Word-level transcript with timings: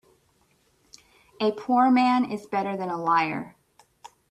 A 1.39 1.51
poor 1.51 1.91
man 1.91 2.31
is 2.31 2.47
better 2.47 2.75
than 2.75 2.89
a 2.89 2.97
liar. 2.99 3.55